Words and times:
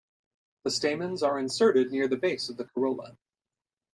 The 0.63 0.71
stamens 0.71 1.21
are 1.21 1.37
inserted 1.37 1.91
near 1.91 2.07
the 2.07 2.17
base 2.17 2.49
of 2.49 2.57
the 2.57 2.65
corolla. 2.65 3.19